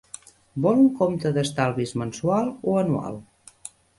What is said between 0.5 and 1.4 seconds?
Vol un compte